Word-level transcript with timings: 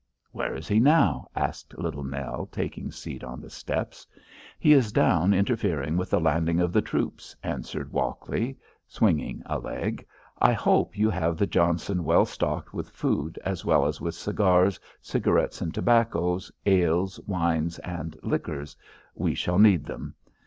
"Where 0.31 0.55
is 0.55 0.67
he 0.67 0.79
now?" 0.79 1.27
asked 1.35 1.77
Little 1.77 2.03
Nell, 2.03 2.49
taking 2.51 2.89
seat 2.91 3.23
on 3.23 3.39
the 3.39 3.51
steps. 3.51 4.07
"He 4.57 4.73
is 4.73 4.91
down 4.91 5.31
interfering 5.31 5.95
with 5.95 6.09
the 6.09 6.19
landing 6.19 6.59
of 6.59 6.73
the 6.73 6.81
troops," 6.81 7.35
answered 7.43 7.91
Walkley, 7.91 8.57
swinging 8.87 9.43
a 9.45 9.59
leg. 9.59 10.03
"I 10.39 10.53
hope 10.53 10.97
you 10.97 11.11
have 11.11 11.37
the 11.37 11.45
Johnson 11.45 12.03
well 12.03 12.25
stocked 12.25 12.73
with 12.73 12.89
food 12.89 13.37
as 13.45 13.63
well 13.63 13.85
as 13.85 14.01
with 14.01 14.15
cigars, 14.15 14.79
cigarettes 15.01 15.61
and 15.61 15.71
tobaccos, 15.71 16.51
ales, 16.65 17.19
wines 17.27 17.77
and 17.77 18.17
liquors. 18.23 18.75
We 19.13 19.35
shall 19.35 19.59
need 19.59 19.85
them. 19.85 20.15